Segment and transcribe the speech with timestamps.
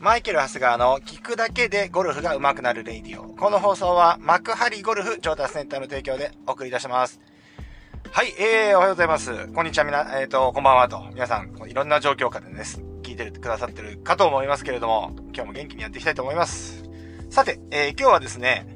[0.00, 3.34] マイケル・ハスガーの聞くだけでゴルフが上手くなるレイディオ。
[3.34, 7.20] この放送は幕張ゴルフ調達センターの提供でお送り出します。
[8.10, 9.48] はい、えー、おはようございます。
[9.48, 11.04] こんにちは、みな、えっ、ー、と、こんばんはと。
[11.12, 12.80] 皆さん、いろんな状況下でです。
[13.02, 16.82] 聞いてくださってるかと思いますけれども、今日も元気にやっていきたいと思います。
[17.28, 18.66] さて、えー、今日はですね、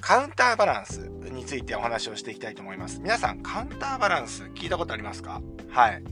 [0.00, 2.98] カウンターバランスについてお話をしていきたいと思います。
[3.00, 5.40] 皆さん、カウンターバランス聞いたことありますか？
[5.70, 6.02] はい。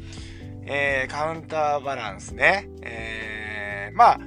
[0.63, 2.68] えー、カウンターバランスね。
[2.82, 4.21] えー、まあ、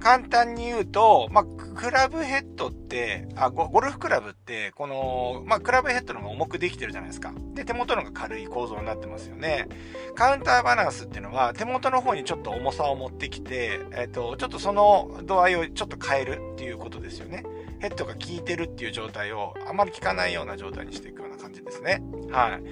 [0.00, 7.32] 簡単に言うと、まあ、クラブヘッドって、あゴ、ゴルフクラブって、この、まあ、クラブヘッドの方が重くできてるじゃないですか。
[7.54, 9.66] で、手元のが軽い構造になってますよね。
[10.14, 17.44] カウンターバランスっていうのは、手元の方にちょっと重さを持ってきて、えっ、と、ちょっとその度合いをちょっと変えるっていうことですよね。
[17.80, 22.02] ヘッドが効いてるっていう状態を、あまり効かないような状態にしていくような感じですね。
[22.30, 22.62] はい。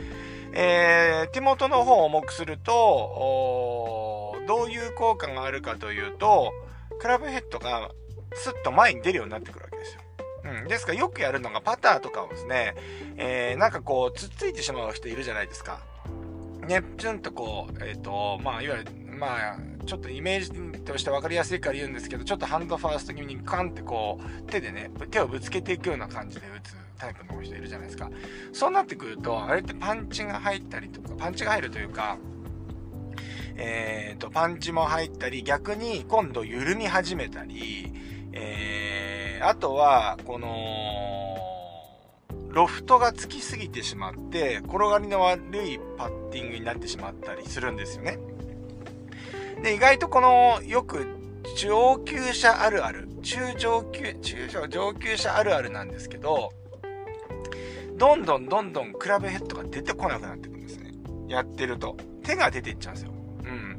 [0.53, 6.53] えー、手元の方を重くすると、どういう効果があるかというと、
[6.99, 7.91] クラブヘッドが
[8.35, 10.01] スッと前に出るようになってくるわけですよ。
[10.45, 10.69] うん。
[10.69, 12.75] ですからよくやるのがパターとかをですね、
[13.17, 15.81] えー、なんかこう、つっついてしまう人いるじゃないですか。
[16.67, 28.11] ね、チュンとこう、えっ、ー、と、まあ、いわゆる、まあ、ちょっとイメージとして分かりやすいから言うんですけど、ちょっとハンドファースト気味にカンってこう、手でね、手をぶつけていくような感じで打つタイプの人いるじゃないですか。
[28.53, 32.19] そうなってくると、あれってパンチが入ったりとか、パンチが入るというか、
[33.57, 37.93] えっ、ー、と、パンチも入ったり、逆に今度緩み始めたり、
[38.33, 41.37] えー、あとは、この、
[42.51, 48.19] ロフトがつきすぎてしまって、転がりの悪いパッティングになってしまったりするんですよね。
[49.63, 51.07] で、意外とこの、よく
[51.57, 56.53] 上級者あるある、中上級、中上上級者あるあるなんですけど、
[57.97, 60.93] どんどんどんどんクラブヘッドが出てこなくなってくるんですね。
[61.29, 61.97] やってると。
[62.23, 63.16] 手が出ていっちゃうんですよ。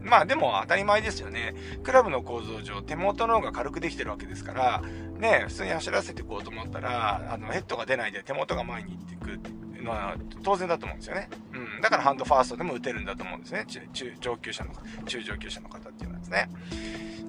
[0.07, 1.53] まあでも当たり前ですよね。
[1.83, 4.81] クラブの構造上、手元の方が軽くできてるわけですから、
[5.19, 11.29] ね、普通に走らせていこうと思ったら、あの、ヘッドが出ないで手元が前に行っていくっていうのは当然だと思うんですよね。
[11.53, 11.81] うん。
[11.81, 13.65] だからハンドファーストでも打てるんだと思うんですね。
[13.67, 14.71] 中、上級者の、
[15.05, 16.49] 中上級者の方っていうのはですね。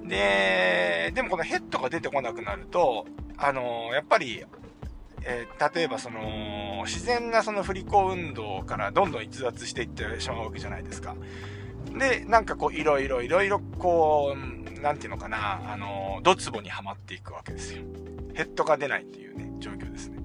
[0.05, 3.05] で、でもこのヘッドが出てこなくなると、
[3.37, 4.43] あの、やっぱり、
[5.23, 11.15] えー、例えばその、自然なその振り子運動からどんどん逸脱していってしまうわけじゃないですか。
[11.97, 17.83] で、なんかこう、いろいろいろいろこう、なんていうのかな、あの、ドツボにはまっていくわけですよ。
[18.33, 20.17] ヘッドが出ないっていうね、状況ですね。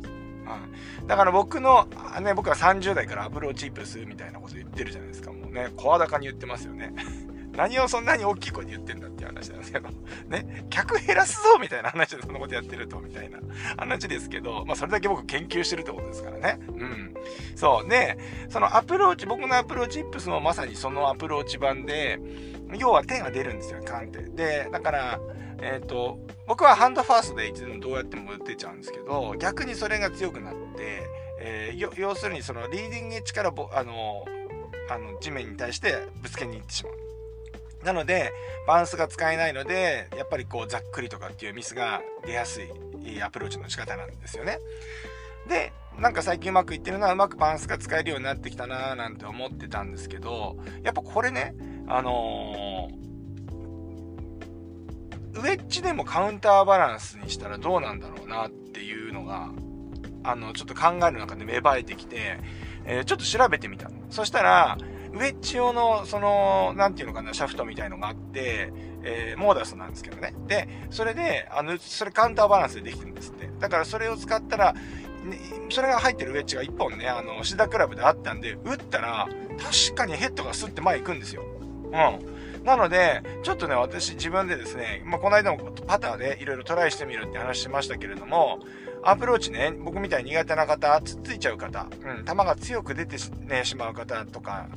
[1.00, 1.06] うん。
[1.06, 1.88] だから僕の、
[2.22, 5.32] ね、僕は30代からアプローチープするみたいなこと言ってるじゃないですか。
[5.32, 6.92] もうね、声高に言ってますよね。
[7.56, 9.88] 何をそんなに大きい声で言ってんだっていう話なんですけど、
[10.28, 13.38] ね、客減らすぞみたいな話でそんなことやってると、みたいな
[13.76, 16.58] 話ですけど、まあそれだけ僕研究してるってことですからね。
[16.68, 17.14] うん。
[17.56, 17.86] そう。
[17.86, 22.18] ね、そのアプローチ、僕のアプローチイップスもまさにそのアプローチ版で、
[22.78, 24.22] 要は手が出るんですよ、カンって。
[24.22, 25.20] で、だから、
[25.60, 31.02] えっ、ー、と、僕はハンドファーストでいつでもどうやっても打てちゃうんですけど、逆にそれが強くなって、
[31.40, 34.24] えー、要するにそのリーディングエッジから、あの、
[34.90, 37.03] あの、地面に対してぶつけに行ってしまう。
[37.84, 38.32] なので、
[38.66, 44.58] バウンスが使えないので、やっぱりこう、ざっくりとかっていうミスが出やすいアプローチの仕方なんですよね。
[45.48, 51.54] で、なんか最近うまくいってるのはうまくバウンスが使えるようになってきたなーなんて思ってたんですけど、やっぱこれね、
[51.86, 59.50] あのー、ウェッジでもカウンターバランスにしたらどうなんだろうなっていうのが、
[60.24, 62.38] あの、ちょっと考える中で芽生えてきて、
[62.86, 63.96] えー、ちょっと調べてみたの。
[64.10, 64.78] そしたら、
[65.14, 68.72] ウェッジ用の、その、なんていうのかな、シャフトみたいのがあって、
[69.04, 70.34] えー、モーダスなんですけどね。
[70.48, 73.48] で、それで、あの、それカウンターバランスでできてるんですって。
[73.60, 74.80] だからそれを使ったら、ね、
[75.70, 81.42] それが入ってるウェッジが1本ね、あの、シダクラブであったんで、打ったら、確かにヘッドがスッて前行くんですよ。
[81.84, 82.64] うん。
[82.64, 88.58] なので、ちょっとね、私自分でですね、まあ、この間もパターでいろいろトライしてみるって話しましたけれども、
[89.02, 94.68] アプローチね、僕みたいに苦手な方、つっついちゃう方、うん、球が強く出てし,、ね、しまう方とか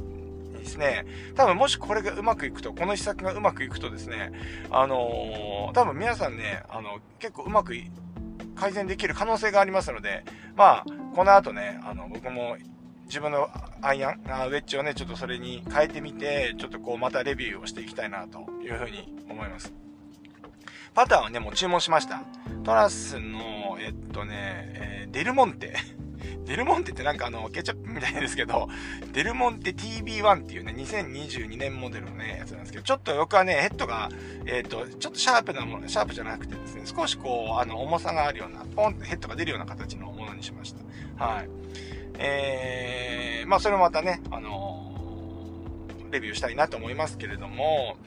[0.67, 1.05] ですね、
[1.35, 4.31] 多分もしこれがうまくいくと、この施策がうまくいくとですね、
[4.69, 7.73] あのー、多分皆さんね、あの、結構うまく
[8.55, 10.23] 改善できる可能性がありますので、
[10.55, 10.85] まあ、
[11.15, 12.57] この後ね、あの、僕も
[13.05, 13.49] 自分の
[13.81, 19.73] アイアン、ウェッジをね、ちょっとそれに変えてみて、ちょっとこう、またレビューをしていきたいな、というふうに思います。
[20.93, 22.23] パターンはね、もう注文しました。
[22.63, 25.75] トラスの、えっとね、えー、デルモンテ。
[26.47, 28.69] デルモンテってなんかあの、ケチャップみたいですけど、
[29.13, 34.09] デルモンテ TB1 っていうね、2022年モデルのね、やつなんですけど、ちょっと僕はね、ヘッドが、
[34.45, 40.73] えっ、ー、と、ちょっとシャープなもの、シャープじゃなくてですね、少しこう、あの、重さがあるような、ポンってヘッドが出るような形のものにしまし
[41.17, 41.25] た。
[41.25, 41.49] はい。
[42.19, 47.97] えー、まあそれもまたね、あのー、レビューしたいなと思いますけれども、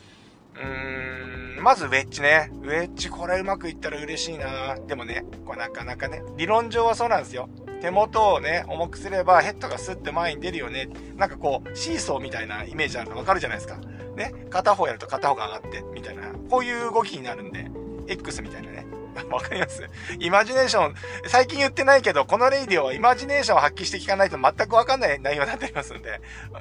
[0.57, 2.51] うーん、まずウェッジね。
[2.63, 7.49] ウェッジこれうまくいったら嬉しいなでもね、これなかなかね、理論上はそうなんですよ。
[7.81, 10.89] 手元をね、重くすればヘッドがスッて前に出るよね。
[11.17, 13.79] なんかこう、シーソーみたいなイメージあるのわかるじゃないですか。
[14.17, 14.33] ね？
[14.51, 16.29] 片方やると片方が上がって、みたいな。
[16.51, 17.71] こういう動きになるんで、
[18.07, 18.87] X みたいなね。
[19.31, 19.83] わかります？
[20.19, 20.95] イマジネーション、
[21.27, 26.21] 最近言ってないけど、このレイディオはイマジネーションを発揮して聞かないと全くわかんない内容になっておりますんで、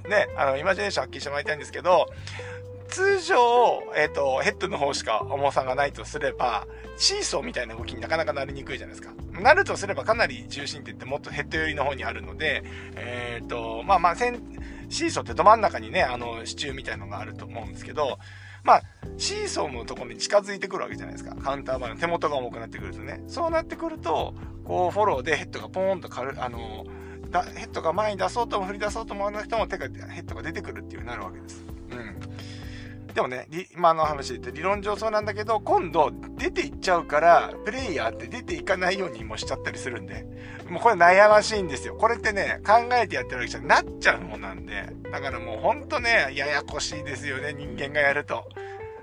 [0.09, 2.07] ね、あの、イマジネーション発揮してもらいたいんですけど、
[2.89, 9.13] 通常、えっ、ー、と、ヘッドの方しか重さがないとすれば、シーソーみたいな動きになかなかなりにくいじゃないですか。
[9.39, 12.63] なるとすればかなり重心点ってもっとヘッド寄りの方にあるので、
[12.95, 18.17] えっ、ー、と、まあまあ、シーソーってど真ん中にね、あの、支柱みたいのがあると思うんですけど、
[18.63, 18.81] まあ、
[19.17, 21.35] シーソーのところに近づいてくるわけじゃないですか。
[21.35, 23.21] カウンターバーの手元が重くなってくるとね。
[23.27, 24.33] そうなってくると、
[24.65, 26.85] こう、フォローでヘッドがポーンと軽あの、
[27.55, 31.63] ヘッドが前に出そうとも振り出そうともあの人も手が、ヘッドが出てくるっていうになるわけです。
[31.91, 32.19] うん。
[33.19, 40.25] でもね、今の話で言って理論上そうなんだけど、今度出ていっちゃうから、プレイヤーって出ていかないようにもしちゃったりするんで、
[40.69, 41.95] もうこれ悩ましいんですよ。
[41.95, 48.47] これってね、考えてやってるわけじゃなっちゃうもんなんで、だからもうほんとね、ややこしいですよね、人間がやると。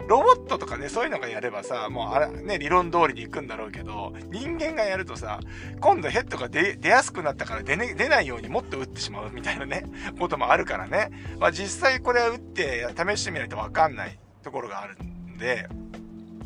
[0.09, 5.41] ロボットとかね、そういうのがやればさ、もうあら、ね、理論通りに行くんだろうけど、人間がやるとさ、
[5.81, 9.85] 今度ヘッドが出やすくなったから出,、ね、出ないようにもっと打ってしまうみたいなね、
[10.19, 11.11] こともあるからね。
[11.39, 15.69] まあ実際これは打って試してみないとわかんないところがあるんで、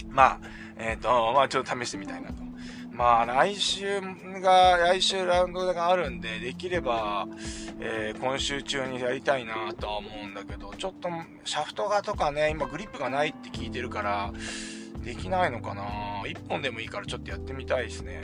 [0.08, 0.40] まあ、
[0.76, 2.49] えっ、ー、と、まあちょっと試してみたいなと。
[2.90, 4.00] まあ来週
[4.42, 7.26] が、来週ラウンドがあるんで、できれば、
[7.80, 11.08] えー、今週中にやりたいなとは思うんだけど、ちょっと
[11.44, 14.32] シャフトがとかね、今グリップがないって聞いてるから、
[15.02, 15.82] できないのかな
[16.24, 18.20] 1本でもいいからちょっとやってみたいですね。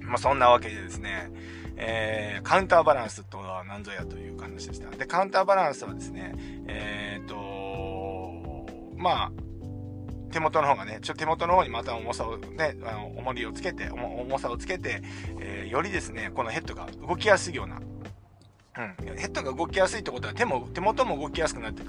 [0.00, 0.06] うん。
[0.06, 1.30] まあそんなわけでですね、
[1.76, 4.90] えー、カウンターバランスとは何ぞやという話でした。
[4.90, 6.34] で、カウンターバランスはですね、
[6.66, 8.66] えっ、と、
[8.96, 9.32] まあ、
[10.30, 15.02] 手元の方がね、ちょ手元の方にまた重さをね、あの重りをつけて、重さをつけて、
[15.38, 21.82] えー、よりですね、このヘッドが動きやすいような、うん、ヘッドが動きやすいってことは手も、手元も動きやすくなって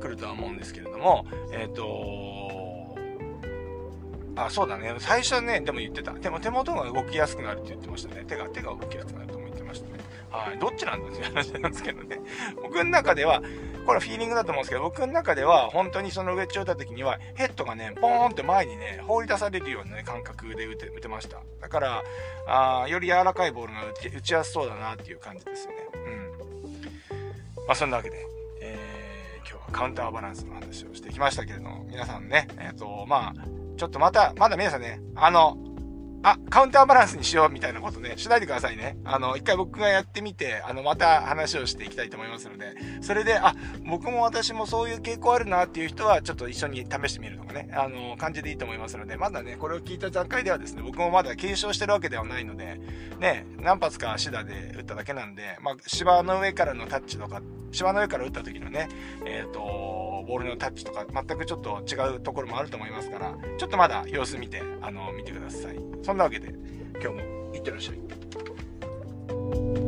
[0.00, 2.34] くるとは思うんですけれども、えっ、ー、と
[4.36, 4.94] あ、そうだね。
[4.98, 6.12] 最初ね、でも言ってた。
[6.12, 8.24] でも手元が動きやすくなるって言ってましたね。
[8.26, 9.98] 手が、手が動きやすくなるとも言ってましたね。
[10.30, 10.58] はい。
[10.58, 12.20] どっちなんだっていう話なんですけどね。
[12.56, 13.42] 僕の中では、
[13.84, 21.40] これはフィーリングだと思うんですけど、僕の中では、本当にそのウェッジを打った時には、ヘッドがね、ポーンって前にね、放り出されるような、ね、感覚で打て打てました。
[21.60, 22.02] だから、
[22.46, 25.76] あより柔らかいボールが打ち打ちやすそうだなっていう感じですよね。
[25.94, 26.10] う
[27.62, 27.66] ん。
[27.66, 28.26] まあ、そんなわけで、
[28.62, 33.44] えー、今日はカウンターバランスの話をしてきましたけれども、皆さんね、えっ、ー、と、まあ、
[33.76, 35.58] ちょっとまた、まだ皆さんね、あの、
[36.24, 38.96] あ、カウンターバランスにしようみたいなことね、しないでくださいね。
[39.04, 42.72] あの、一回僕がやってみて、あの、また話をしていきたいと思いますので、
[43.02, 43.54] それで、あ、
[43.86, 52.80] 僕も私もそういう傾向あるなっていう人は、ちょっと一緒に試してみるとかね、あの、感じでいいと思いますので、まだね、これを聞いた段階ではですね、僕もまだ検証してるわけではないので、
[53.18, 58.88] ね、何発かシダで打っただけなんで、まあ、芝の上からのタッチとか、芝の上から打った時のね、
[59.26, 65.78] えっ、ー、と、ボールのタッチとか、全くちょっと違うところもあると思いますから、ちょっとまだ様子見て、あの、見てください。
[66.02, 66.54] そんなわけで、
[67.00, 69.83] 今日もいってらっしゃい。